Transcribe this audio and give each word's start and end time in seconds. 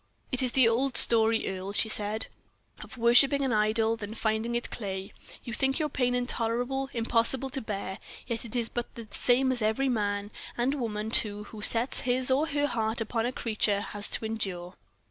"It 0.31 0.41
is 0.41 0.53
the 0.53 0.67
old 0.67 0.97
story, 0.97 1.47
Earle," 1.47 1.73
she 1.73 1.87
said, 1.87 2.25
"of 2.81 2.97
worshiping 2.97 3.45
an 3.45 3.53
idol, 3.53 3.95
then 3.97 4.15
finding 4.15 4.55
it 4.55 4.71
clay. 4.71 5.13
You 5.43 5.53
think 5.53 5.77
your 5.77 5.89
pain 5.89 6.15
intolerable, 6.15 6.89
impossible 6.91 7.51
to 7.51 7.61
bear; 7.61 7.99
yet 8.25 8.43
it 8.43 8.55
is 8.55 8.67
but 8.67 8.95
the 8.95 9.07
same 9.11 9.51
as 9.51 9.61
every 9.61 9.89
man, 9.89 10.31
and 10.57 10.73
woman, 10.73 11.11
too, 11.11 11.43
who 11.43 11.61
sets 11.61 11.99
his 11.99 12.31
or 12.31 12.47
her 12.47 12.65
heart 12.65 12.99
upon 12.99 13.27
a 13.27 13.31
creature 13.31 13.81
has 13.81 14.07
to 14.07 14.25
endure. 14.25 14.73